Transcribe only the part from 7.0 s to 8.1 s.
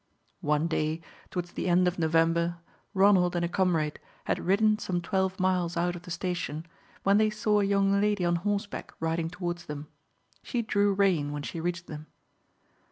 when they saw a young